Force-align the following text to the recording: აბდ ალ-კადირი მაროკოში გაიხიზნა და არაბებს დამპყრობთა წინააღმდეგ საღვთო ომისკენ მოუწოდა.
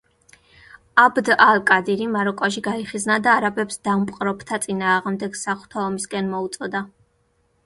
აბდ 1.03 1.27
ალ-კადირი 1.47 2.07
მაროკოში 2.15 2.63
გაიხიზნა 2.69 3.19
და 3.27 3.35
არაბებს 3.43 3.79
დამპყრობთა 3.89 4.61
წინააღმდეგ 4.65 5.39
საღვთო 5.45 5.85
ომისკენ 5.87 6.33
მოუწოდა. 6.35 6.85